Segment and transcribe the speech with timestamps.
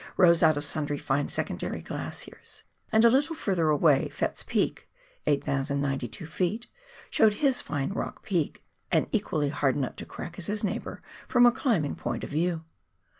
[0.17, 4.89] rose out of sundry fine secondary glaciers, and a little further away Fettes' Peak
[5.27, 6.65] (8,092 ft.)
[7.11, 11.45] showed his fine rock peak, an equally hard nut to crack as his neighbour, from
[11.45, 12.63] a climbing point of view.